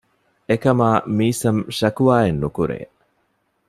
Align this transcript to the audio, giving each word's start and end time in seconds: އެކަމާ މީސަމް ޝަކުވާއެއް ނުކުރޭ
އެކަމާ 0.49 0.89
މީސަމް 1.17 1.59
ޝަކުވާއެއް 1.77 2.39
ނުކުރޭ 2.43 2.79